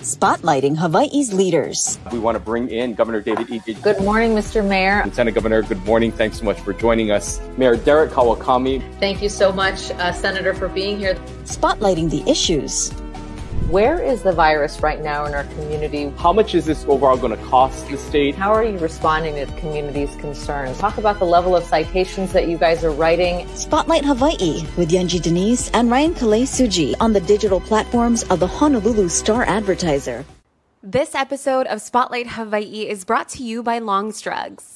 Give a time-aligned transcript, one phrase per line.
[0.00, 1.98] Spotlighting Hawaii's leaders.
[2.12, 3.82] We want to bring in Governor David Ige.
[3.82, 4.62] Good morning, Mr.
[4.62, 5.02] Mayor.
[5.06, 6.12] Lieutenant Governor, good morning.
[6.12, 7.40] Thanks so much for joining us.
[7.56, 8.82] Mayor Derek Kawakami.
[9.00, 11.14] Thank you so much, uh, Senator, for being here.
[11.44, 12.90] Spotlighting the issues.
[13.70, 16.12] Where is the virus right now in our community?
[16.18, 18.36] How much is this overall going to cost the state?
[18.36, 20.78] How are you responding to the community's concerns?
[20.78, 23.44] Talk about the level of citations that you guys are writing.
[23.56, 28.38] Spotlight Hawaii with Yunji de Nies and Ryan Kalei Tsuji on the digital platforms of
[28.38, 30.24] the Honolulu Star Advertiser.
[30.84, 34.75] This episode of Spotlight Hawaii is brought to you by Long's Drugs.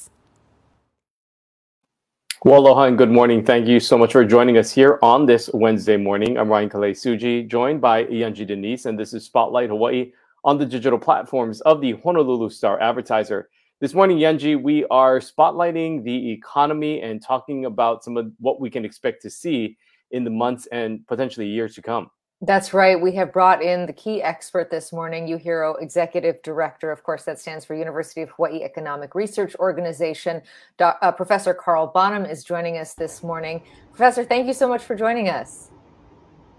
[2.43, 3.45] Well, aloha and good morning.
[3.45, 6.39] Thank you so much for joining us here on this Wednesday morning.
[6.39, 10.11] I'm Ryan Kalei Tsuji, joined by Yunji de Nies, and this is Spotlight Hawaii
[10.43, 13.47] on the digital platforms of the Honolulu Star Advertiser.
[13.79, 18.71] This morning, Yunji, we are spotlighting the economy and talking about some of what we
[18.71, 19.77] can expect to see
[20.09, 22.09] in the months and potentially years to come.
[22.43, 22.99] That's right.
[22.99, 26.91] We have brought in the key expert this morning, UHERO Executive Director.
[26.91, 30.41] Of course, that stands for University of Hawaii Economic Research Organization.
[30.79, 33.61] Do, uh, Professor Carl Bonham is joining us this morning.
[33.91, 35.69] Professor, thank you so much for joining us.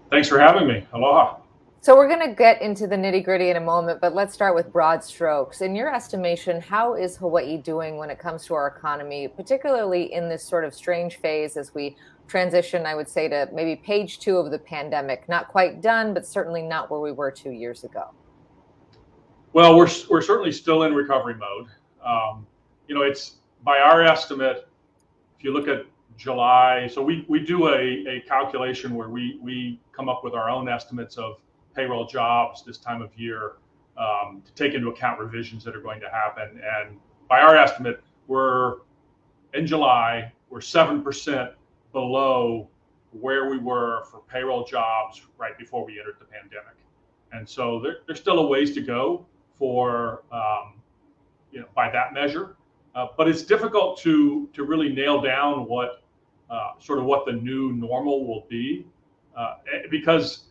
[0.09, 0.87] Thanks for having me.
[0.93, 1.39] Aloha.
[1.81, 4.55] So, we're going to get into the nitty gritty in a moment, but let's start
[4.55, 5.59] with broad strokes.
[5.59, 10.29] In your estimation, how is Hawaii doing when it comes to our economy, particularly in
[10.29, 14.37] this sort of strange phase as we transition, I would say, to maybe page two
[14.37, 15.27] of the pandemic.
[15.29, 18.09] Not quite done, but certainly not where we were two years ago.
[19.53, 21.67] Well, we're, we're certainly still in recovery mode.
[22.03, 22.47] Um,
[22.87, 24.67] you know, it's by our estimate,
[25.37, 25.85] if you look at
[26.17, 30.49] July, so we, we do a, a calculation where we, we come up with our
[30.49, 31.37] own estimates of
[31.75, 33.53] payroll jobs this time of year
[33.97, 36.61] um, to take into account revisions that are going to happen.
[36.79, 36.97] And
[37.29, 38.77] by our estimate, we're
[39.53, 41.53] in July, we're 7%
[41.93, 42.67] below
[43.11, 46.75] where we were for payroll jobs right before we entered the pandemic.
[47.31, 49.25] And so there, there's still a ways to go
[49.57, 50.73] for, um,
[51.51, 52.55] you know, by that measure.
[52.95, 56.03] Uh, but it's difficult to to really nail down what
[56.49, 58.85] uh, sort of what the new normal will be
[59.35, 60.45] uh, eh, because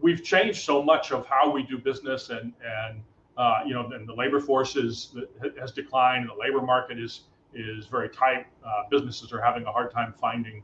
[0.00, 3.02] we've changed so much of how we do business and and
[3.36, 5.14] uh, you know and the labor force is
[5.60, 9.70] has declined and the labor market is is very tight uh, businesses are having a
[9.72, 10.62] hard time finding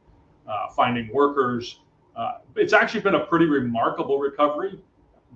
[0.75, 1.81] finding workers.
[2.16, 4.81] Uh, it's actually been a pretty remarkable recovery.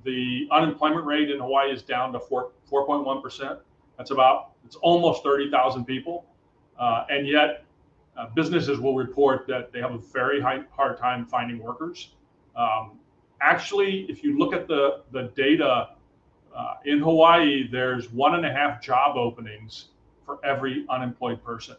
[0.05, 3.59] The unemployment rate in Hawaii is down to 4, 4.1%.
[3.97, 6.25] That's about, it's almost 30,000 people.
[6.79, 7.65] Uh, and yet,
[8.17, 12.11] uh, businesses will report that they have a very high, hard time finding workers.
[12.57, 12.99] Um,
[13.41, 15.91] actually, if you look at the, the data
[16.55, 19.87] uh, in Hawaii, there's one and a half job openings
[20.25, 21.77] for every unemployed person.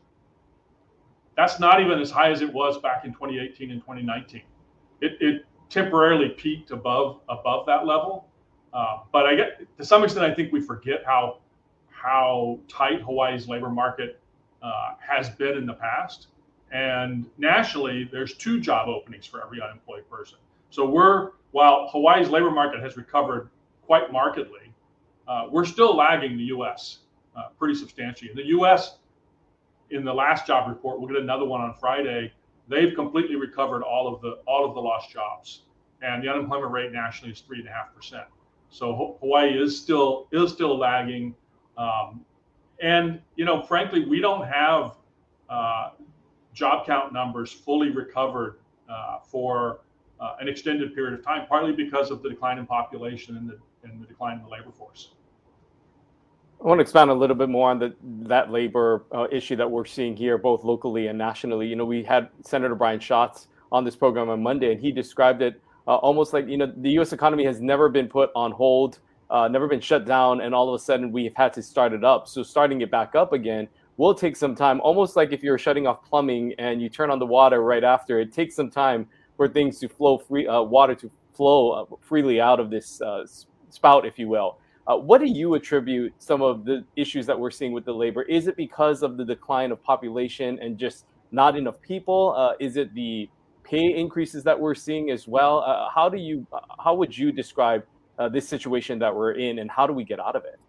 [1.35, 4.41] That's not even as high as it was back in 2018 and 2019.
[5.01, 8.28] It, it temporarily peaked above above that level,
[8.73, 11.40] uh, but I get to some extent I think we forget how
[11.90, 14.19] how tight Hawaii's labor market
[14.62, 16.28] uh, has been in the past.
[16.72, 20.38] And nationally, there's two job openings for every unemployed person.
[20.69, 23.50] So we're while Hawaii's labor market has recovered
[23.85, 24.73] quite markedly,
[25.28, 27.00] uh, we're still lagging the U.S.
[27.35, 28.29] Uh, pretty substantially.
[28.31, 28.97] In the U.S.,
[29.90, 32.34] in the last job report, we'll get another one on Friday.
[32.68, 35.62] They've completely recovered all of the all of the lost jobs,
[36.01, 38.25] and the unemployment rate nationally is three and a half percent.
[38.69, 41.35] So Hawaii is still is still lagging,
[41.78, 42.25] um,
[42.81, 44.97] and you know, frankly, we don't have
[45.50, 45.91] uh,
[46.53, 48.57] job count numbers fully recovered
[48.90, 49.81] uh, for
[50.19, 53.59] uh, an extended period of time, partly because of the decline in population and the
[53.84, 55.12] and the decline in the labor force.
[56.65, 57.93] I want to expand a little bit more on the,
[58.23, 61.67] that labor uh, issue that we're seeing here, both locally and nationally.
[61.67, 65.43] You know, we had Senator Brian Schatz on this program on Monday, and he described
[65.43, 67.13] it uh, almost like you know the U.S.
[67.13, 68.97] economy has never been put on hold,
[69.29, 72.03] uh, never been shut down, and all of a sudden we've had to start it
[72.03, 72.27] up.
[72.27, 73.67] So starting it back up again
[73.97, 74.81] will take some time.
[74.81, 78.19] Almost like if you're shutting off plumbing and you turn on the water right after,
[78.19, 82.41] it takes some time for things to flow free, uh, water to flow uh, freely
[82.41, 83.23] out of this uh,
[83.69, 84.57] spout, if you will.
[84.87, 88.22] Uh, what do you attribute some of the issues that we're seeing with the labor?
[88.23, 92.35] Is it because of the decline of population and just not enough people?
[92.37, 93.28] Uh, is it the
[93.64, 95.59] pay increases that we're seeing as well?
[95.59, 97.84] Uh, how do you, uh, how would you describe
[98.20, 100.59] uh, this situation that we're in, and how do we get out of it?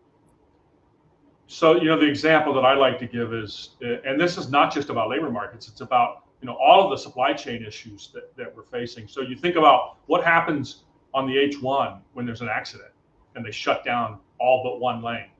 [1.47, 4.51] So, you know, the example that I like to give is, uh, and this is
[4.51, 8.11] not just about labor markets; it's about you know all of the supply chain issues
[8.15, 9.07] that, that we're facing.
[9.07, 10.85] So, you think about what happens
[11.15, 12.91] on the H1 when there's an accident
[13.37, 15.31] and they shut down all but one lane.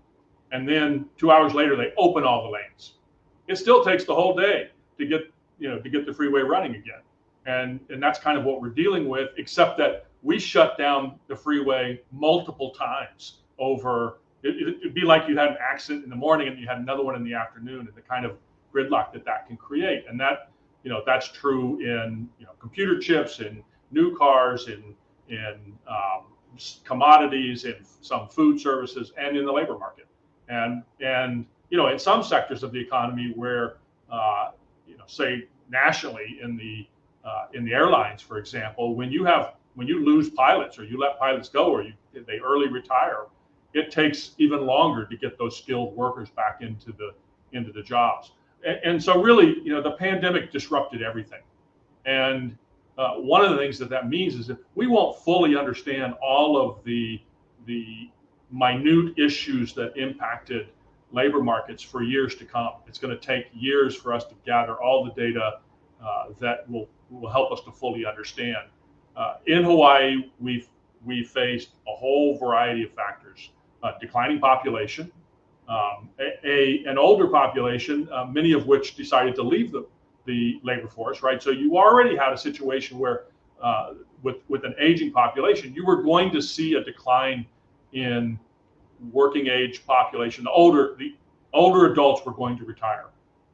[0.53, 2.95] And then two hours later, they open all the lanes.
[3.49, 5.23] It still takes the whole day to get
[5.59, 7.01] you know to get the freeway running again,
[7.47, 9.31] and and that's kind of what we're dealing with.
[9.39, 14.19] Except that we shut down the freeway multiple times over.
[14.43, 17.03] It, would be like you had an accident in the morning and you had another
[17.03, 18.37] one in the afternoon, and the kind of
[18.73, 20.05] gridlock that that can create.
[20.09, 20.51] And that,
[20.85, 24.95] you know, that's true in you know computer chips, in new cars, in
[25.29, 25.57] in
[25.89, 26.27] um,
[26.85, 30.07] commodities, in some food services, and in the labor market.
[30.49, 33.77] And and you know, in some sectors of the economy where
[34.11, 34.51] uh,
[34.87, 36.87] you know, say nationally in the
[37.29, 40.99] uh, in the airlines, for example, when you have when you lose pilots or you
[40.99, 43.27] let pilots go or you, they early retire,
[43.75, 47.13] it takes even longer to get those skilled workers back into the
[47.53, 48.33] into the jobs.
[48.67, 51.43] And, and so, really, you know, the pandemic disrupted everything.
[52.07, 52.57] And
[52.99, 56.57] uh, one of the things that that means is that we won't fully understand all
[56.61, 57.21] of the
[57.67, 58.11] the
[58.51, 60.69] minute issues that impacted
[61.13, 62.71] labor markets for years to come.
[62.87, 65.59] It's going to take years for us to gather all the data
[66.05, 68.69] uh, that will will help us to fully understand.
[69.17, 70.69] Uh, in Hawaii, we've
[71.05, 73.51] we faced a whole variety of factors:
[73.83, 75.13] uh, declining population,
[75.69, 79.87] um, a, a, an older population, uh, many of which decided to leave the
[80.27, 81.23] the labor force.
[81.23, 83.25] Right, so you already had a situation where
[83.63, 87.47] uh, with with an aging population, you were going to see a decline
[87.93, 88.39] in
[89.13, 90.45] working age population.
[90.45, 91.15] The older the
[91.53, 93.07] older adults were going to retire,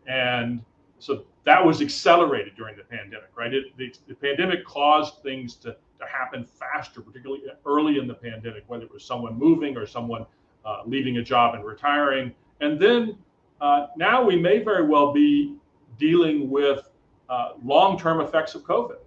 [0.06, 0.62] and
[0.98, 3.52] so that was accelerated during the pandemic, right?
[3.52, 8.64] It, the, the pandemic caused things to, to happen faster, particularly early in the pandemic,
[8.68, 10.24] whether it was someone moving or someone
[10.64, 12.32] uh, leaving a job and retiring.
[12.60, 13.18] And then
[13.60, 15.56] uh, now we may very well be
[16.02, 16.90] dealing with
[17.30, 18.98] uh, long-term effects of COVID.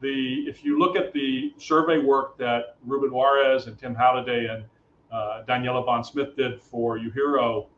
[0.00, 4.64] The if you look at the survey work that Ruben Juarez and Tim Halliday and
[5.12, 7.68] uh, Daniela Bond Smith did for UHERO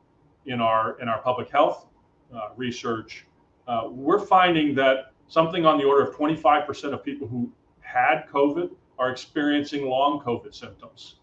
[0.47, 1.87] in our in our public health
[2.35, 3.27] uh, research,
[3.69, 8.71] uh, we're finding that something on the order of 25% of people who had COVID
[8.99, 11.17] are experiencing long COVID symptoms.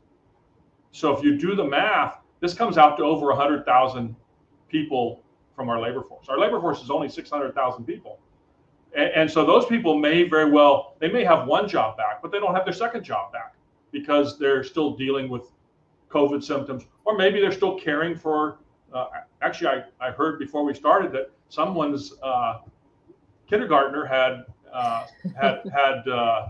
[0.92, 4.16] So if you do the math, this comes out to over 100,000
[4.68, 5.24] people
[5.60, 6.30] from our labor force.
[6.30, 8.18] Our labor force is only 600,000 people.
[8.96, 12.32] And, and, so those people may very well, they may have one job back, but
[12.32, 13.56] they don't have their second job back
[13.92, 15.52] because they're still dealing with
[16.10, 18.60] COVID symptoms, or maybe they're still caring for.
[18.94, 19.08] Uh,
[19.42, 22.60] actually, I, I heard before we started that someone's uh,
[23.50, 26.50] kindergartner had uh, had had uh,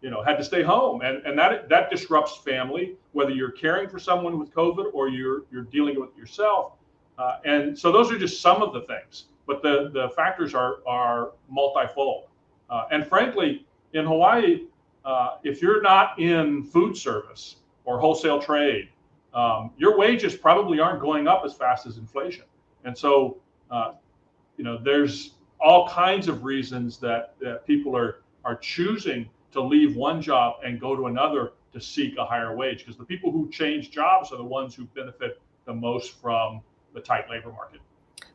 [0.00, 2.96] you know had to stay home, and and that that disrupts family.
[3.12, 6.77] Whether you're caring for someone with COVID or you're you're dealing with yourself,
[7.18, 9.24] uh, and so those are just some of the things.
[9.46, 12.28] But the the factors are are multifold,
[12.70, 14.64] uh, and frankly, in Hawaii,
[15.04, 18.88] uh, if you're not in food service or wholesale trade,
[19.32, 22.44] um, your wages probably aren't going up as fast as inflation,
[22.84, 23.38] and so
[23.70, 23.92] uh,
[24.56, 29.96] you know, there's all kinds of reasons that, that people are are choosing to leave
[29.96, 33.48] one job and go to another to seek a higher wage because the people who
[33.50, 36.62] change jobs are the ones who benefit the most from
[36.94, 37.80] the tight labor market.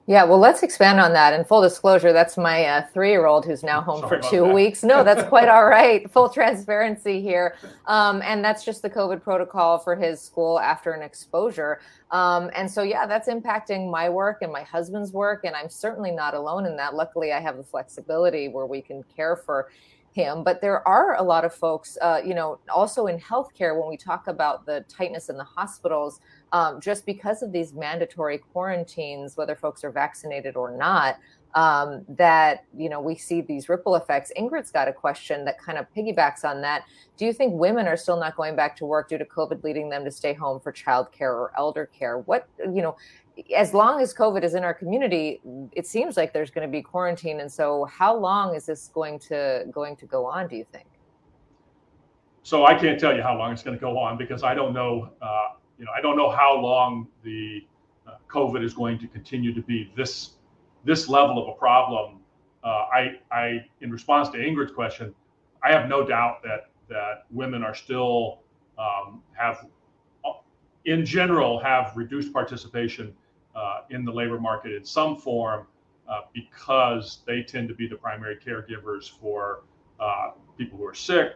[0.06, 1.32] Yeah, well, let's expand on that.
[1.32, 4.54] And full disclosure, that's my uh, three-year-old who's now home Sorry for two that.
[4.54, 4.84] weeks.
[4.84, 6.10] No, that's quite all right.
[6.12, 7.56] Full transparency here,
[7.86, 11.80] um, and that's just the COVID protocol for his school after an exposure.
[12.12, 16.12] Um, and so, yeah, that's impacting my work and my husband's work, and I'm certainly
[16.12, 16.96] not alone in that.
[16.96, 19.70] Luckily, I have the flexibility where we can care for
[20.14, 20.44] him.
[20.44, 23.98] But there are a lot of folks, uh, you know, also in healthcare when we
[23.98, 26.22] talk about the tightness in the hospitals
[26.54, 31.18] um, just because of these mandatory quarantines, whether folks are vaccinated or not,
[31.56, 34.32] um, that you know we see these ripple effects.
[34.38, 36.86] Ingrid's got a question that kind of piggybacks on that.
[37.18, 39.90] Do you think women are still not going back to work due to COVID, leading
[39.90, 42.20] them to stay home for childcare or elder care?
[42.20, 42.96] What you know,
[43.56, 45.42] as long as COVID is in our community,
[45.74, 47.40] it seems like there's going to be quarantine.
[47.40, 50.48] And so, how long is this going to going to go on?
[50.48, 50.86] Do you think?
[52.44, 54.74] So I can't tell you how long it's going to go on because I don't
[54.74, 55.10] know.
[55.22, 55.50] Uh,
[55.84, 57.68] you know, I don't know how long the
[58.08, 60.36] uh, COVID is going to continue to be this
[60.86, 62.22] this level of a problem.
[62.64, 65.14] Uh, I, I, in response to Ingrid's question,
[65.62, 68.40] I have no doubt that that women are still
[68.78, 69.68] um, have,
[70.86, 73.14] in general, have reduced participation
[73.54, 75.68] uh, in the labor market in some form
[76.08, 79.64] uh, because they tend to be the primary caregivers for
[80.00, 81.34] uh, people who are sick,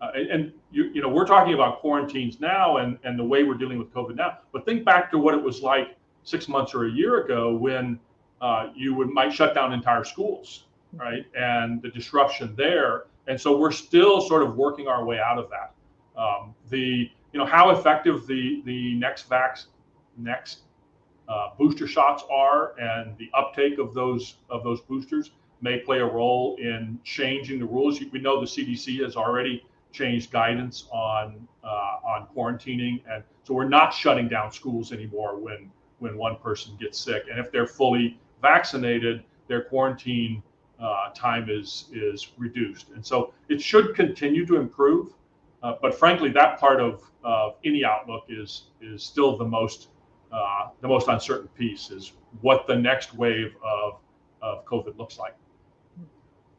[0.00, 3.44] uh, and, and you, you know, we're talking about quarantines now and, and the way
[3.44, 4.38] we're dealing with COVID now.
[4.52, 7.98] But think back to what it was like six months or a year ago when
[8.40, 10.64] uh, you would might shut down entire schools,
[10.94, 11.26] right?
[11.36, 13.04] And the disruption there.
[13.26, 15.74] And so we're still sort of working our way out of that.
[16.20, 19.66] Um, the you know how effective the the next vax
[20.16, 20.60] next
[21.28, 25.30] uh, booster shots are and the uptake of those of those boosters
[25.62, 28.00] may play a role in changing the rules.
[28.12, 33.68] We know the CDC has already changed guidance on uh, on quarantining, and so we're
[33.68, 37.24] not shutting down schools anymore when when one person gets sick.
[37.30, 40.42] And if they're fully vaccinated, their quarantine
[40.80, 42.90] uh, time is is reduced.
[42.90, 45.12] And so it should continue to improve.
[45.62, 49.88] Uh, but frankly, that part of of any outlook is is still the most
[50.32, 53.98] uh, the most uncertain piece is what the next wave of
[54.40, 55.34] of COVID looks like.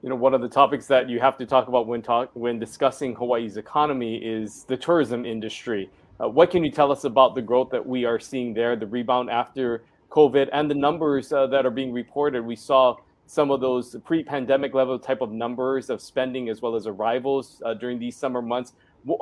[0.04, 2.58] You know, one of the topics that you have to talk about when talk when
[2.58, 5.92] discussing Hawaii's economy is the tourism industry.
[6.20, 8.88] Uh, what can you tell us about the growth that we are seeing there, the
[8.88, 12.44] rebound after COVID, and the numbers uh, that are being reported?
[12.44, 12.96] We saw
[13.28, 17.76] some of those pre-pandemic level type of numbers of spending as well as arrivals uh,
[17.76, 18.74] during these summer months.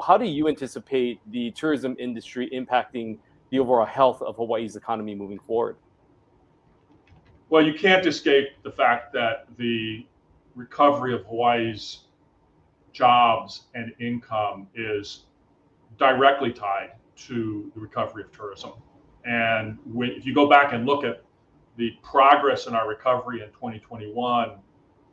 [0.05, 3.17] How do you anticipate the tourism industry impacting
[3.49, 5.75] the overall health of Hawaii's economy moving forward?
[7.49, 10.05] Well, you can't escape the fact that the
[10.55, 12.01] recovery of Hawaii's
[12.91, 15.25] jobs and income is
[15.97, 18.73] directly tied to the recovery of tourism.
[19.25, 21.23] And when, if you go back and look at
[21.77, 24.57] the progress in our recovery in 2021,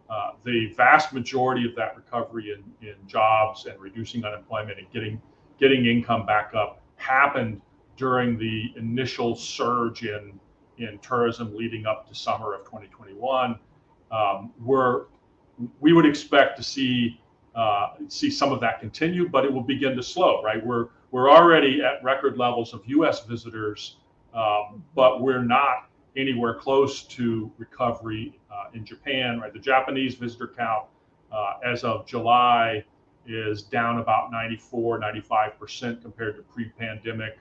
[0.08, 5.20] uh, the vast majority of that recovery in, in jobs and reducing unemployment and getting
[5.58, 7.60] getting income back up happened
[7.96, 10.38] during the initial surge in
[10.78, 13.58] in tourism leading up to summer of 2021.
[14.12, 15.06] Um, we're
[15.80, 17.20] we would expect to see
[17.54, 20.42] uh, see some of that continue, but it will begin to slow.
[20.42, 23.24] Right, we're we're already at record levels of U.S.
[23.24, 23.96] visitors,
[24.34, 29.40] um, but we're not anywhere close to recovery uh, in Japan.
[29.40, 30.86] Right, the Japanese visitor count
[31.32, 32.84] uh, as of July
[33.26, 37.38] is down about 94, 95 percent compared to pre-pandemic.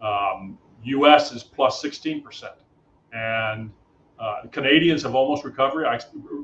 [0.00, 1.30] Um, U.S.
[1.30, 2.54] is plus 16 percent,
[3.12, 3.70] and
[4.18, 5.86] uh, Canadians have almost recovered.
[5.86, 6.00] I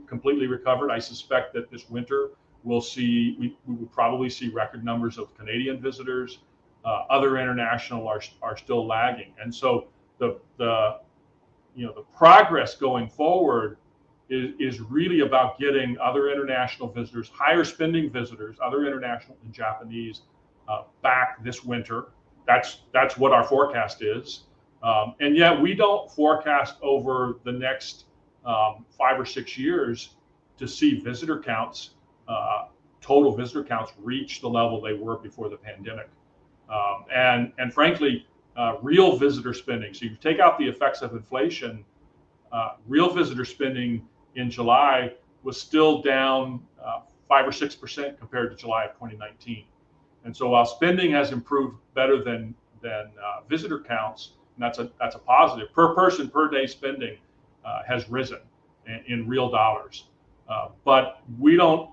[0.07, 0.91] completely recovered.
[0.91, 2.31] I suspect that this winter
[2.65, 6.39] we'll see we, we will probably see record numbers of Canadian visitors.
[6.85, 10.99] Uh, other international are are still lagging, and so the the
[11.75, 13.79] you know the progress going forward
[14.29, 20.23] is is really about getting other international visitors, higher spending visitors, other international and Japanese,
[20.69, 22.09] uh, back this winter.
[22.47, 24.45] That's that's what our forecast is.
[24.83, 28.05] Um, and yet we don't forecast over the next
[28.45, 30.11] um, five or six years
[30.59, 31.91] to see visitor counts,
[32.29, 32.67] uh,
[33.01, 36.09] total visitor counts reach the level they were before the pandemic.
[36.69, 39.95] Um, and, and frankly, uh, real visitor spending.
[39.95, 41.85] So you take out the effects of inflation,
[42.53, 48.51] uh, real visitor spending in July was still down uh, five or six percent compared
[48.51, 49.65] to July of 2019.
[50.25, 55.15] And so while spending has improved better than than uh, visitor counts, that's a that's
[55.15, 55.73] a positive.
[55.73, 57.17] Per person per day spending
[57.65, 58.41] uh, has risen
[58.87, 60.05] in, in real dollars,
[60.49, 61.91] uh, but we don't.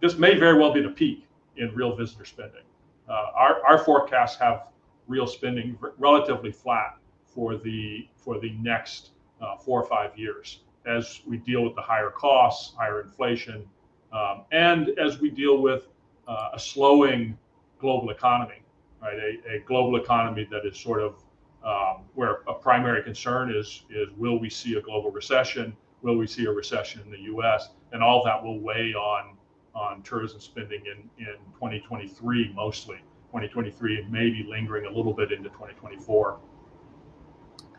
[0.00, 1.26] This may very well be the peak
[1.56, 2.62] in real visitor spending.
[3.08, 4.64] Uh, our our forecasts have
[5.08, 11.20] real spending relatively flat for the for the next uh, four or five years as
[11.26, 13.64] we deal with the higher costs, higher inflation,
[14.12, 15.88] um, and as we deal with
[16.26, 17.38] uh, a slowing
[17.78, 18.62] global economy,
[19.00, 19.16] right?
[19.16, 21.16] A, a global economy that is sort of
[21.64, 25.76] um, where a primary concern is is will we see a global recession?
[26.02, 27.68] Will we see a recession in the U.S.
[27.92, 29.36] And all that will weigh on
[29.74, 32.96] on tourism spending in in 2023 mostly
[33.32, 36.38] 2023 and maybe lingering a little bit into 2024.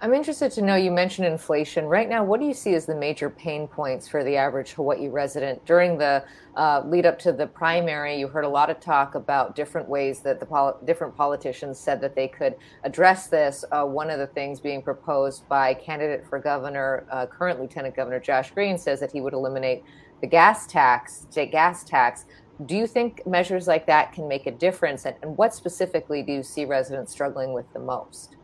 [0.04, 1.86] I'm interested to know you mentioned inflation.
[1.86, 5.08] Right now, what do you see as the major pain points for the average Hawaii
[5.08, 5.66] resident?
[5.66, 6.26] During the
[6.58, 10.20] uh, lead up to the primary, you heard a lot of talk about different ways
[10.20, 13.64] that the pol- different politicians said that they could address this.
[13.72, 18.20] Uh, one of the things being proposed by candidate for governor, uh, current Lieutenant Governor
[18.20, 19.86] Josh Green, says that he would eliminate
[20.20, 22.26] the gas tax, state gas tax.
[22.66, 25.06] Do you think measures like that can make a difference?
[25.06, 28.36] And, and what specifically do you see residents struggling with the most?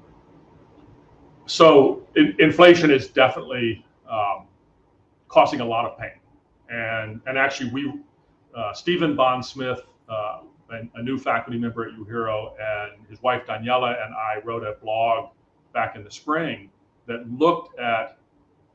[1.50, 4.46] So in, inflation is definitely um,
[5.28, 6.20] causing a lot of pain,
[6.70, 7.94] and and actually we
[8.56, 10.42] uh, Stephen Bond Smith, uh,
[10.96, 15.32] a new faculty member at UHERO, and his wife Daniela and I wrote a blog
[15.74, 16.70] back in the spring
[17.08, 18.18] that looked at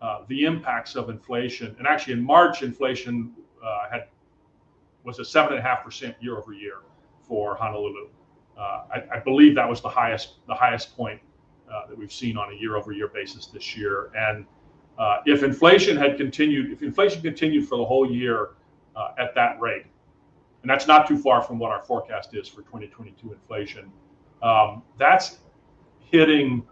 [0.03, 1.75] uh, the impacts of inflation.
[1.79, 3.33] And actually, in March, inflation
[3.65, 4.09] uh, had
[5.05, 6.79] was a seven and a half percent year over year
[7.23, 8.09] for Honolulu.
[8.59, 11.21] Uh, I, I, believe that was the highest the highest point
[11.73, 14.11] uh, that we've seen on a year-over-year basis this year.
[14.17, 14.45] And
[14.99, 18.51] uh, if inflation had continued, if inflation continued for the whole year
[18.97, 19.87] uh, at that rate,
[20.63, 23.91] and that's not too far from what our forecast is for 2022 inflation,
[24.43, 25.39] um, that's
[26.01, 26.63] hitting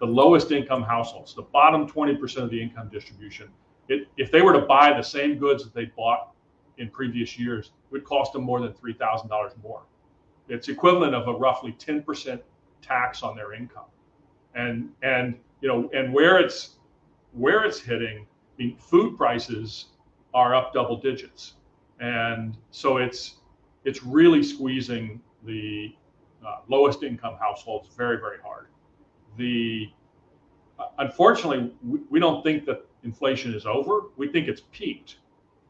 [0.00, 3.48] the lowest income households, the bottom 20% of the income distribution.
[3.88, 6.32] It, if they were to buy the same goods that they bought
[6.78, 9.82] in previous years, it would cost them more than $3,000 more.
[10.48, 12.40] it's equivalent of a roughly 10%
[12.80, 13.84] tax on their income.
[14.54, 16.76] And and you know, and where it's
[17.32, 18.26] where it's hitting,
[18.58, 19.86] I mean, food prices
[20.34, 21.54] are up double digits,
[22.00, 23.36] and so it's
[23.84, 25.94] it's really squeezing the
[26.46, 28.68] uh, lowest income households very very hard.
[29.36, 29.88] The
[30.78, 34.02] uh, unfortunately, we, we don't think that inflation is over.
[34.16, 35.16] We think it's peaked.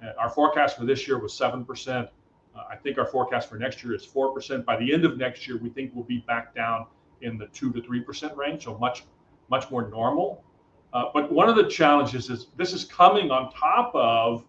[0.02, 2.08] Uh, our forecast for this year was seven percent.
[2.56, 4.64] Uh, I think our forecast for next year is four percent.
[4.64, 6.86] By the end of next year, we think we'll be back down
[7.22, 9.04] in the two to three percent range, so much
[9.50, 10.44] much more normal.
[10.92, 14.44] Uh, but one of the challenges is this is coming on top of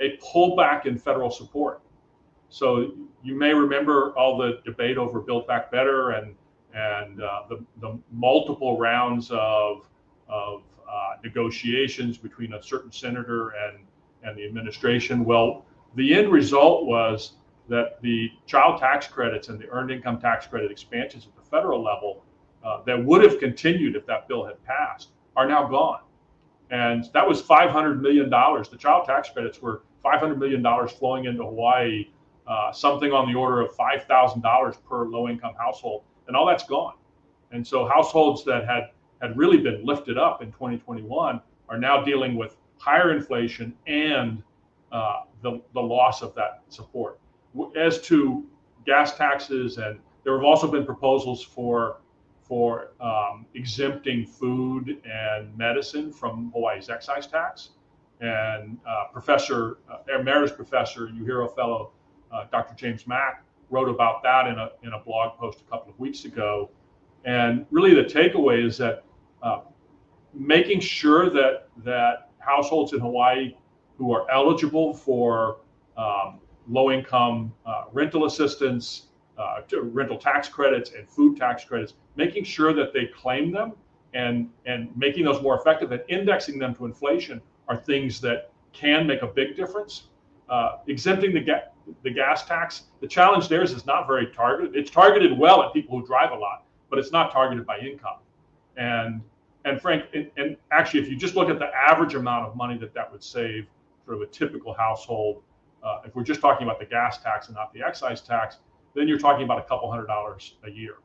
[0.00, 1.80] a pullback in federal support.
[2.48, 6.34] So you may remember all the debate over Build Back Better and
[6.74, 9.88] and uh, the, the multiple rounds of
[10.28, 13.78] of uh, negotiations between a certain senator and
[14.22, 15.24] and the administration.
[15.24, 17.32] Well, the end result was
[17.68, 22.22] that the child tax credits and the earned income tax credit expansions the federal level
[22.64, 26.00] uh, that would have continued if that bill had passed are now gone.
[26.70, 28.28] And that was $500 million.
[28.28, 32.08] The child tax credits were $500 million flowing into Hawaii,
[32.46, 36.02] uh, something on the order of $5,000 per low income household.
[36.26, 36.94] And all that's gone.
[37.52, 38.90] And so households that had,
[39.22, 44.42] had really been lifted up in 2021 are now dealing with higher inflation and
[44.90, 47.20] uh, the, the loss of that support.
[47.76, 48.44] As to
[48.84, 51.98] gas taxes, and there have also been proposals for
[52.42, 57.70] for um, exempting food and medicine from Hawaii's excise tax.
[58.20, 61.92] And uh, Professor, uh, Emeritus Professor, UHERO Fellow,
[62.32, 62.74] uh, Dr.
[62.74, 66.24] James Mak, wrote about that in a, in a blog post a couple of weeks
[66.24, 66.70] ago.
[67.24, 69.04] And really, the takeaway is that
[69.42, 69.62] uh,
[70.32, 73.56] making sure that, that households in Hawaii
[73.98, 75.58] who are eligible for
[75.96, 79.06] um, low income uh, rental assistance,
[79.38, 83.72] uh, rental tax credits, and food tax credits making sure that they claim them
[84.14, 89.06] and and making those more effective and indexing them to inflation are things that can
[89.06, 90.08] make a big difference.
[90.48, 91.62] Uh, exempting the
[92.02, 94.76] the gas tax, the challenge there is it's not very targeted.
[94.76, 98.18] It's targeted well at people who drive a lot, but it's not targeted by income.
[98.76, 99.22] And
[99.64, 102.78] and Frank, and, and actually, if you just look at the average amount of money
[102.78, 103.66] that that would save
[104.04, 105.42] for a typical household,
[105.82, 108.58] uh, if we're just talking about the gas tax and not the excise tax,
[108.96, 110.96] then you're talking about a couple hundred dollars a year.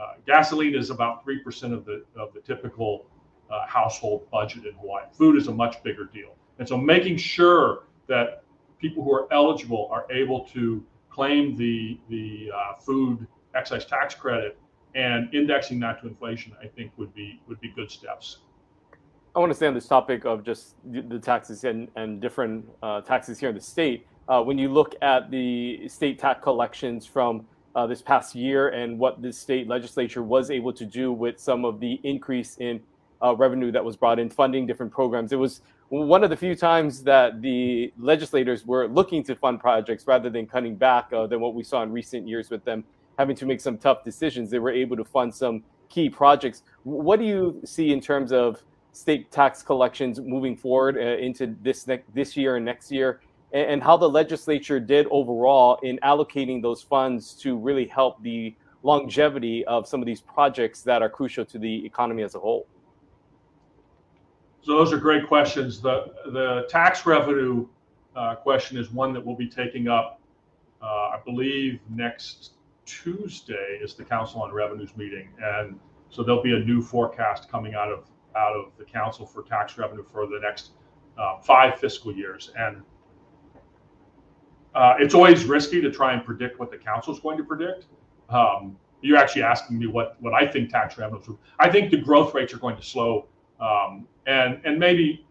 [0.00, 3.06] Uh, gasoline is about 3% of the, of the typical
[3.50, 5.04] uh, household budget in Hawaii.
[5.12, 6.34] Food is a much bigger deal.
[6.58, 8.44] And so making sure that
[8.78, 14.58] people who are eligible are able to claim the, the uh, food excise tax credit
[14.94, 18.38] and indexing that to inflation, I think would be would be good steps.
[19.34, 23.00] I want to stay on this topic of just the taxes and, and different uh,
[23.00, 24.06] taxes here in the state.
[24.28, 28.98] Uh, when you look at the state tax collections from uh, this past year and
[28.98, 32.80] what the state legislature was able to do with some of the increase in
[33.22, 35.32] uh, revenue that was brought in funding different programs.
[35.32, 40.06] It was one of the few times that the legislators were looking to fund projects
[40.06, 42.84] rather than cutting back uh, than what we saw in recent years with them
[43.18, 44.50] having to make some tough decisions.
[44.50, 46.62] They were able to fund some key projects.
[46.84, 51.86] What do you see in terms of state tax collections moving forward uh, into this
[51.86, 53.20] ne- this year and next year?
[53.52, 59.64] And how the legislature did overall in allocating those funds to really help the longevity
[59.66, 62.66] of some of these projects that are crucial to the economy as a whole?
[64.62, 65.80] So those are great questions.
[65.80, 67.66] The the tax revenue
[68.14, 70.20] uh, question is one that we'll be taking up,
[70.80, 72.52] uh, I believe, next
[72.86, 75.78] Tuesday is the Council on Revenues meeting, and
[76.10, 79.76] so there'll be a new forecast coming out of out of the Council for tax
[79.76, 80.70] revenue for the next
[81.18, 82.82] uh, five fiscal years, and
[84.74, 87.86] uh, it's always risky to try and predict what the council is going to predict.
[88.28, 91.28] Um, you're actually asking me what, what I think tax revenues.
[91.58, 93.26] I think the growth rates are going to slow,
[93.60, 95.26] um, and and maybe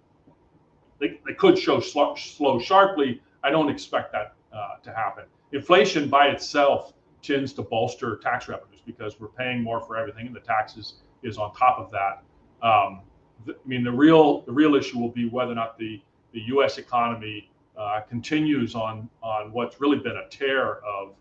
[0.99, 3.21] they, they could show slow, slow sharply.
[3.43, 5.23] I don't expect that uh, to happen.
[5.51, 10.36] Inflation by itself tends to bolster tax revenues because we're paying more for everything, and
[10.36, 12.23] the taxes is on top of that.
[12.65, 13.01] Um,
[13.47, 16.01] I mean, the real the real issue will be whether or not the
[16.34, 16.77] the U.S.
[16.77, 17.51] economy
[17.82, 21.15] uh, continues on on what's really been a tear of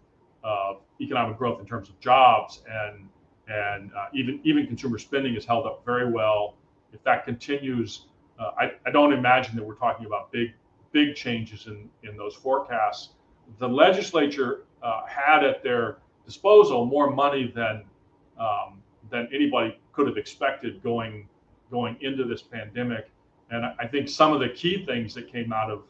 [0.44, 3.08] of economic growth in terms of jobs and
[3.48, 6.54] and uh, even even consumer spending has held up very well.
[6.92, 8.06] If that continues,
[8.38, 10.52] uh, I, I don't imagine that we're talking about big
[10.92, 13.10] big changes in in those forecasts.
[13.58, 17.84] The legislature uh, had at their disposal more money than
[18.38, 21.26] um, than anybody could have expected going
[21.70, 23.10] going into this pandemic.
[23.50, 25.82] And I think some of the key things that came out of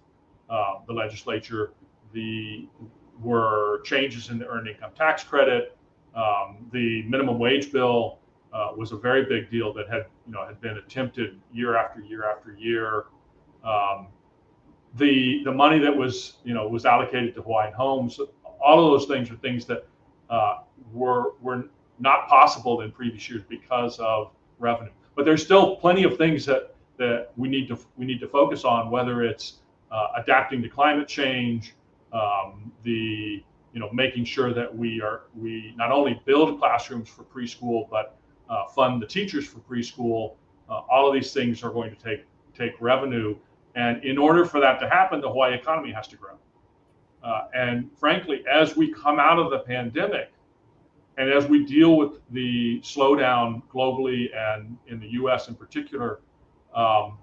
[0.51, 1.73] uh, the legislature,
[2.13, 2.67] the
[3.21, 5.77] were changes in the earned income tax credit.
[6.15, 8.19] Um, the minimum wage bill
[8.53, 12.01] uh, was a very big deal that had you know had been attempted year after
[12.01, 13.05] year after year.
[13.65, 14.09] Um,
[14.97, 18.19] the the money that was you know was allocated to Hawaiian Homes,
[18.61, 19.87] all of those things are things that
[20.31, 20.59] uh,
[20.93, 24.91] were were not possible in previous years because of revenue.
[25.15, 28.65] But there's still plenty of things that that we need to we need to focus
[28.65, 29.60] on, whether it's
[30.17, 31.75] adapting to climate change,
[32.13, 37.23] um, the you know making sure that we are we not only build classrooms for
[37.25, 40.35] preschool but uh, fund the teachers for preschool.
[40.69, 42.25] Uh, all of these things are going to take
[42.55, 43.37] take revenue,
[43.75, 46.35] and in order for that to happen, the Hawaii economy has to grow.
[47.23, 50.33] Uh, and frankly, as we come out of the pandemic,
[51.19, 55.49] and as we deal with the slowdown globally and in the U.S.
[55.49, 56.21] in particular,
[56.75, 57.19] um,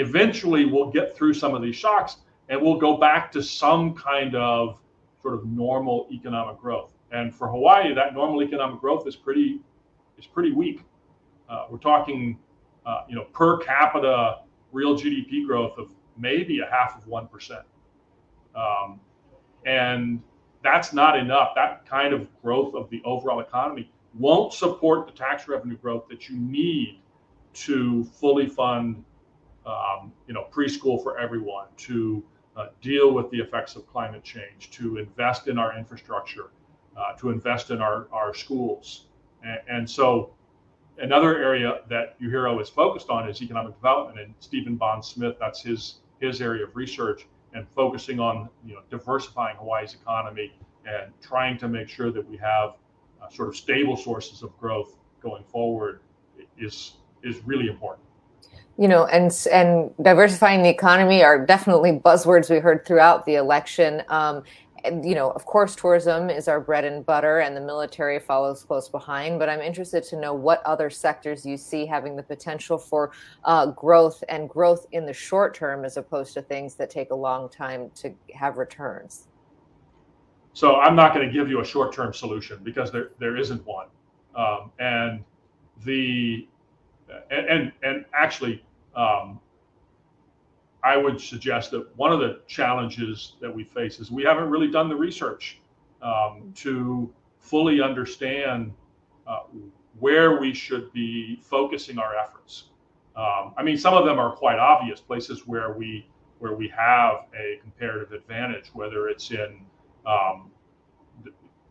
[0.00, 2.16] eventually we'll get through some of these shocks
[2.48, 4.78] and we'll go back to some kind of
[5.22, 6.92] sort of normal economic growth.
[7.12, 9.60] And for Hawaii, that normal economic growth is pretty
[10.18, 10.82] is pretty weak.
[11.48, 12.38] Uh, we're talking,
[12.86, 14.40] uh, you know, per capita
[14.72, 17.64] real GDP growth of maybe a half of one percent,
[18.54, 19.00] um,
[19.66, 20.22] and
[20.62, 21.52] that's not enough.
[21.54, 26.28] That kind of growth of the overall economy won't support the tax revenue growth that
[26.28, 27.00] you need
[27.52, 29.04] to fully fund,
[29.70, 32.22] um, you know, preschool for everyone, to
[32.56, 36.50] uh, deal with the effects of climate change, to invest in our infrastructure,
[36.96, 39.06] uh, to invest in our, our schools.
[39.42, 40.34] And, and, so
[40.98, 44.18] another area that UHERO is focused on is economic development.
[44.18, 48.80] And Stephen Bond Smith, that's his, his area of research and focusing on you know
[48.90, 50.52] diversifying Hawaii's economy
[50.86, 52.74] and trying to make sure that we have
[53.22, 56.00] uh, sort of stable sources of growth going forward
[56.58, 58.06] is is really important
[58.78, 64.02] you know and and diversifying the economy are definitely buzzwords we heard throughout the election
[64.08, 64.42] um,
[64.84, 68.88] you know, of course, tourism is our bread and butter, and the military follows close
[68.88, 69.38] behind.
[69.38, 73.12] But I'm interested to know what other sectors you see having the potential for
[73.44, 77.14] uh, growth and growth in the short term, as opposed to things that take a
[77.14, 79.28] long time to have returns.
[80.52, 83.86] So I'm not going to give you a short-term solution because there there isn't one,
[84.34, 85.24] um, and
[85.84, 86.48] the
[87.30, 88.64] and and, and actually.
[88.94, 89.40] Um,
[90.82, 94.70] I would suggest that one of the challenges that we face is we haven't really
[94.70, 95.60] done the research
[96.00, 98.72] um, to fully understand
[99.26, 99.40] uh,
[99.98, 102.64] where we should be focusing our efforts.
[103.16, 106.06] Um, I mean, some of them are quite obvious places where we
[106.38, 109.60] where we have a comparative advantage, whether it's in
[110.06, 110.50] um,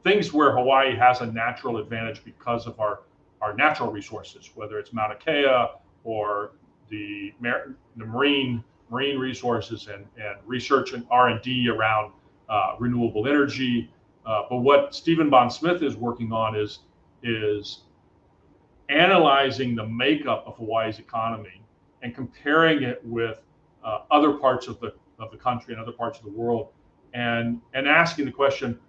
[0.04, 3.00] things where Hawaii has a natural advantage because of our
[3.42, 5.68] our natural resources, whether it's Mauna Kea
[6.04, 6.52] or
[6.90, 12.12] the, the marine marine resources and, and research and R&D around
[12.50, 13.92] uh, renewable energy.
[14.26, 16.80] Uh, but what Stephen Bond Smith is working on is,
[17.24, 17.82] is
[18.90, 21.62] analyzing the makeup of Hawaii's economy
[22.02, 23.42] and comparing it with
[23.84, 26.70] uh, other parts of the, of the country and other parts of the world
[27.14, 28.80] and, and asking the question,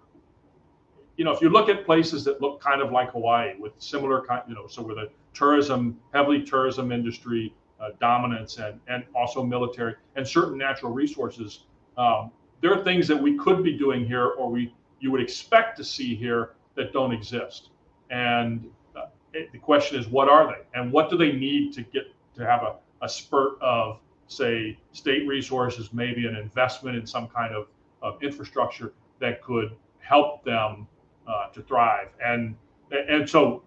[1.21, 4.25] you know, if you look at places that look kind of like Hawaii with similar
[4.25, 9.43] kind, you know, so with a tourism, heavily tourism industry, uh, dominance and, and also
[9.43, 11.65] military and certain natural resources.
[11.95, 12.31] Um,
[12.61, 15.83] there are things that we could be doing here or we you would expect to
[15.83, 17.69] see here that don't exist.
[18.09, 20.79] And uh, it, the question is, what are they?
[20.79, 22.05] And what do they need to get
[22.35, 27.53] to have a, a spurt of, say, state resources, maybe an investment in some kind
[27.53, 27.67] of,
[28.01, 30.87] of infrastructure that could help them
[31.27, 32.09] uh, to thrive?
[32.23, 32.55] And
[32.91, 33.63] and so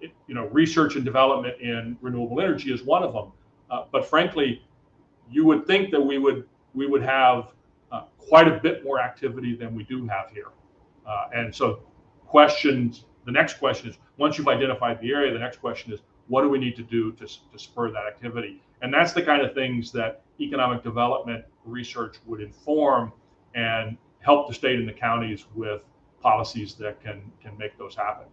[0.00, 3.32] you know, research and development in renewable energy is one of them.
[3.70, 4.62] Uh, but frankly,
[5.30, 7.52] you would think that we would we would have
[7.92, 10.48] uh, quite a bit more activity than we do have here.
[11.06, 11.80] Uh, and so,
[12.26, 13.04] questions.
[13.26, 16.48] The next question is: once you've identified the area, the next question is, what do
[16.48, 18.62] we need to do to, to spur that activity?
[18.82, 23.12] And that's the kind of things that economic development research would inform
[23.54, 25.82] and help the state and the counties with
[26.20, 28.26] policies that can can make those happen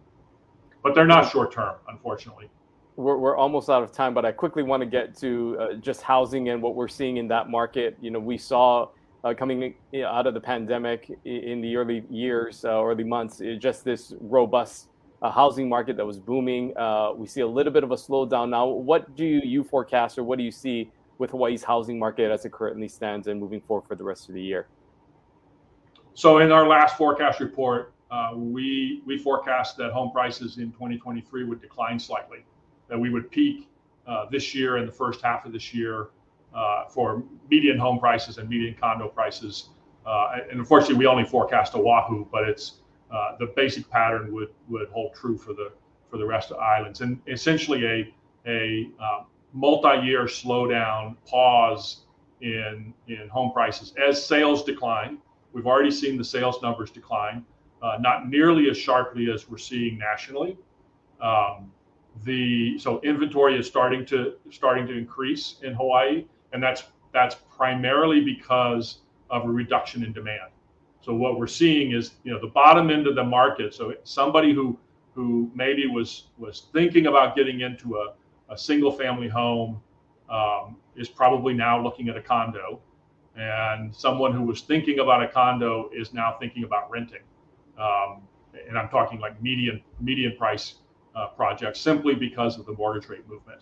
[0.82, 2.48] but they're not short term, unfortunately.
[2.96, 6.02] We're, we're almost out of time, but I quickly want to get to uh, just
[6.02, 7.96] housing and what we're seeing in that market.
[8.00, 8.88] You know, we saw
[9.24, 9.74] uh, coming
[10.04, 14.88] out of the pandemic in the early years, uh, early months, just this robust
[15.22, 16.76] uh, housing market that was booming.
[16.76, 18.66] Uh, we see a little bit of a slowdown now.
[18.66, 22.44] What do you, you forecast, or what do you see with Hawaii's housing market as
[22.44, 24.68] it currently stands and moving forward for the rest of the year?
[26.18, 31.44] So, in our last forecast report, uh, we we forecast that home prices in 2023
[31.44, 32.44] would decline slightly,
[32.88, 33.68] that we would peak
[34.06, 36.08] uh, this year in the first half of this year
[36.52, 39.68] uh, for median home prices and median condo prices
[40.08, 42.80] uh, and unfortunately, we only forecast Oahu, but it's
[43.12, 45.70] uh, the basic pattern would would hold true for the
[46.10, 48.14] for the rest of the islands, and essentially a
[48.46, 52.06] a um, multi-year slowdown, pause
[52.40, 55.18] in in home prices as sales decline.
[55.52, 57.44] We've already seen the sales numbers decline,
[57.82, 60.56] uh, not nearly as sharply as we're seeing nationally.
[61.20, 61.72] Um,
[62.24, 68.20] the so inventory is starting to starting to increase in Hawaii, and that's that's primarily
[68.20, 68.98] because
[69.30, 70.50] of a reduction in demand.
[71.00, 73.74] So what we're seeing is, you know, the bottom end of the market.
[73.74, 74.78] So somebody who
[75.14, 78.14] who maybe was was thinking about getting into a,
[78.52, 79.80] a single family home
[80.28, 82.80] um, is probably now looking at a condo,
[83.38, 87.22] and someone who was thinking about a condo is now thinking about renting.
[87.78, 88.22] Um,
[88.68, 90.76] and I'm talking like median median price
[91.14, 93.60] uh, projects simply because of the mortgage rate movement.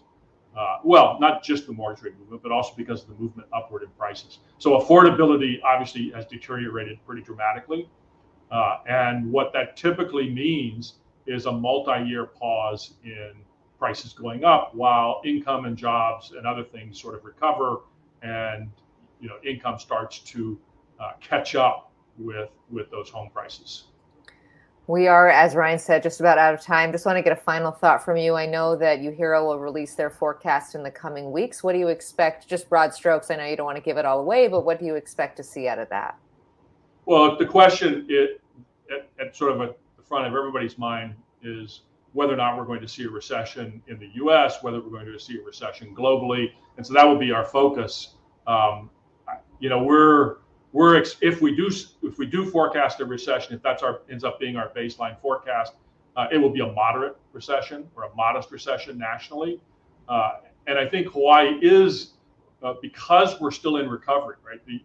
[0.57, 3.83] Uh, well, not just the mortgage rate movement, but also because of the movement upward
[3.83, 4.39] in prices.
[4.59, 7.91] So affordability obviously has deteriorated pretty dramatically.
[8.51, 10.95] Uh, and what that typically means
[11.27, 13.33] is a multi-year pause in
[13.79, 17.81] prices going up while income and jobs and other things sort of recover
[18.23, 18.71] and
[19.21, 20.59] you know income starts to
[21.01, 23.85] uh, catch up with with those home prices.
[24.89, 26.93] We are, as Ryan said, just about out of time.
[26.93, 28.37] Just want to get a final thought from you.
[28.37, 31.65] I know that UHERO will release their forecast in the coming weeks.
[31.65, 32.47] What do you expect?
[32.47, 33.29] Just broad strokes.
[33.33, 35.39] I know you don't want to give it all away, but what do you expect
[35.39, 36.17] to see out of that?
[37.05, 38.41] Well, the question it,
[38.93, 42.65] at, at sort of at the front of everybody's mind is whether or not we're
[42.65, 45.95] going to see a recession in the U.S., whether we're going to see a recession
[45.97, 48.15] globally, and so that will be our focus.
[48.47, 48.89] Um,
[49.61, 50.37] you know, we're
[50.73, 51.71] we're if we do
[52.03, 55.75] if we do forecast a recession, if that's our ends up being our baseline forecast,
[56.17, 59.61] uh, it will be a moderate recession or a modest recession nationally.
[60.09, 60.33] Uh,
[60.67, 62.13] and I think Hawaii is
[62.63, 64.65] uh, because we're still in recovery, right?
[64.67, 64.83] The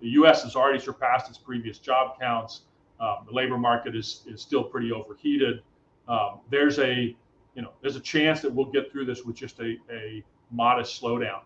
[0.00, 0.42] the U.S.
[0.42, 2.62] has already surpassed its previous job counts.
[3.00, 5.62] Um, the labor market is is still pretty overheated.
[6.08, 7.16] Um, there's a
[7.54, 11.00] you know there's a chance that we'll get through this with just a, a modest
[11.00, 11.40] slowdown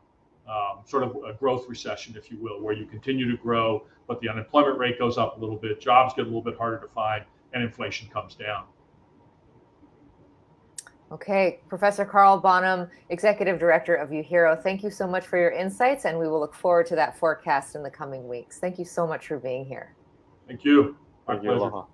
[0.49, 4.21] um, sort of a growth recession, if you will, where you continue to grow, but
[4.21, 6.89] the unemployment rate goes up a little bit, jobs get a little bit harder to
[6.89, 8.65] find, and inflation comes down.
[11.13, 16.07] Okay, Professor Carl Bonham, Executive Director of UHERO, thank you so much for your insights,
[16.07, 18.59] and we will look forward to that forecast in the coming weeks.
[18.59, 19.95] Thank you so much for being here.
[20.49, 20.97] Thank you.
[21.29, 21.65] My Thank pleasure.
[21.67, 21.87] you.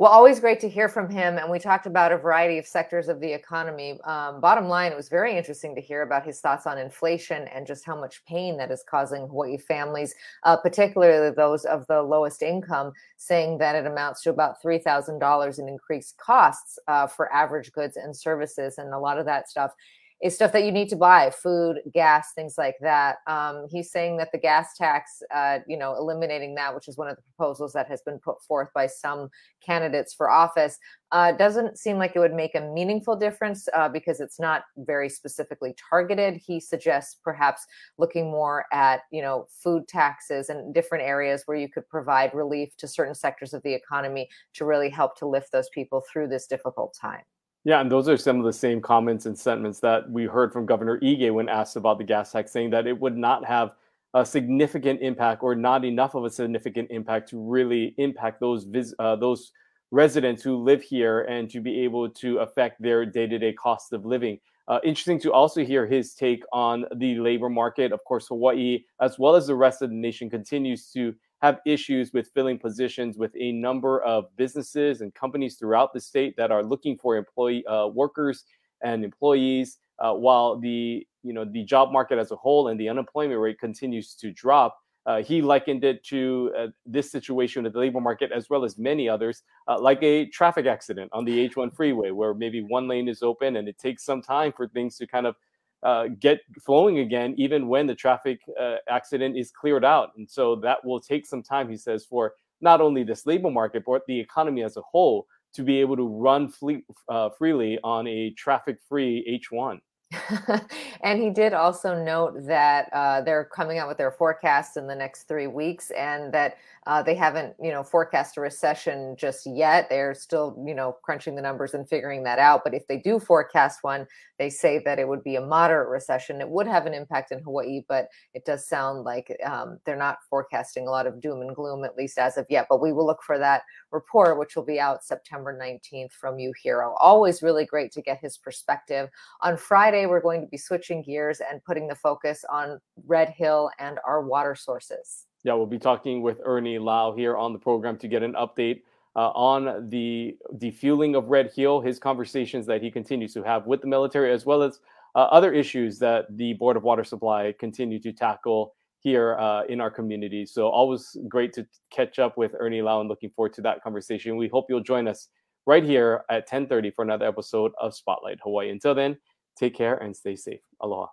[0.00, 1.36] Well, always great to hear from him.
[1.36, 4.00] And we talked about a variety of sectors of the economy.
[4.04, 7.66] Um, bottom line, it was very interesting to hear about his thoughts on inflation and
[7.66, 12.40] just how much pain that is causing Hawaii families, uh, particularly those of the lowest
[12.40, 17.98] income, saying that it amounts to about $3,000 in increased costs uh, for average goods
[17.98, 18.78] and services.
[18.78, 19.74] And a lot of that stuff
[20.22, 23.16] is stuff that you need to buy food gas things like that.
[23.26, 27.08] Um, he's saying that the gas tax uh, you know eliminating that which is one
[27.08, 29.28] of the proposals that has been put forth by some
[29.64, 30.78] candidates for office
[31.12, 35.08] uh, doesn't seem like it would make a meaningful difference uh, because it's not very
[35.08, 36.36] specifically targeted.
[36.36, 37.66] He suggests perhaps
[37.98, 42.76] looking more at you know food taxes and different areas where you could provide relief
[42.78, 46.46] to certain sectors of the economy to really help to lift those people through this
[46.46, 47.22] difficult time
[47.64, 50.66] yeah, and those are some of the same comments and sentiments that we heard from
[50.66, 53.72] Governor Ige when asked about the gas tax, saying that it would not have
[54.14, 58.94] a significant impact or not enough of a significant impact to really impact those vis-
[58.98, 59.52] uh, those
[59.92, 64.38] residents who live here and to be able to affect their day-to-day cost of living.
[64.68, 67.92] Uh, interesting to also hear his take on the labor market.
[67.92, 71.12] Of course, Hawaii, as well as the rest of the nation, continues to
[71.42, 76.36] have issues with filling positions with a number of businesses and companies throughout the state
[76.36, 78.44] that are looking for employee uh, workers
[78.82, 82.88] and employees uh, while the you know the job market as a whole and the
[82.88, 84.78] unemployment rate continues to drop.
[85.06, 88.76] Uh, he likened it to uh, this situation with the labor market as well as
[88.76, 93.08] many others uh, like a traffic accident on the h1 freeway where maybe one lane
[93.08, 95.36] is open and it takes some time for things to kind of
[95.82, 100.10] uh, get flowing again, even when the traffic uh, accident is cleared out.
[100.16, 103.84] And so that will take some time, he says, for not only this labor market,
[103.86, 108.06] but the economy as a whole to be able to run fleet, uh, freely on
[108.06, 109.80] a traffic free H1.
[111.04, 114.94] and he did also note that uh, they're coming out with their forecasts in the
[114.94, 119.88] next three weeks, and that uh, they haven't, you know, forecast a recession just yet.
[119.90, 122.62] They're still, you know, crunching the numbers and figuring that out.
[122.64, 124.06] But if they do forecast one,
[124.38, 126.40] they say that it would be a moderate recession.
[126.40, 130.18] It would have an impact in Hawaii, but it does sound like um, they're not
[130.30, 132.66] forecasting a lot of doom and gloom, at least as of yet.
[132.70, 133.62] But we will look for that
[133.92, 136.94] report, which will be out September 19th from UHERO.
[136.98, 139.10] Always really great to get his perspective.
[139.42, 143.70] On Friday, we're going to be switching gears and putting the focus on Red Hill
[143.78, 145.26] and our water sources.
[145.44, 148.82] Yeah, we'll be talking with Ernie Lau here on the program to get an update
[149.16, 153.80] uh, on the defueling of Red Hill, his conversations that he continues to have with
[153.80, 154.80] the military, as well as
[155.14, 159.80] uh, other issues that the Board of Water Supply continue to tackle here uh, in
[159.80, 160.44] our community.
[160.46, 164.36] So always great to catch up with Ernie Lau and looking forward to that conversation.
[164.36, 165.28] We hope you'll join us
[165.66, 168.70] right here at 10:30 for another episode of Spotlight Hawaii.
[168.70, 169.18] Until then,
[169.56, 170.60] take care and stay safe.
[170.80, 171.06] Aloha.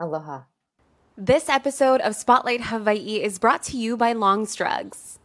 [0.00, 0.42] Aloha.
[1.20, 5.18] This episode of Spotlight Hawaii is brought to you by Longs Drugs.